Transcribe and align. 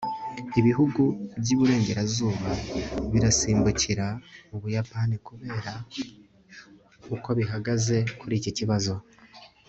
ibihugu 0.59 1.03
by'iburengerazuba 1.41 2.49
birasimbukira 3.13 4.07
mu 4.49 4.57
buyapani 4.63 5.15
kubera 5.27 5.73
uko 7.15 7.29
bihagaze 7.39 7.97
kuri 8.19 8.33
iki 8.41 8.51
kibazo 8.57 8.93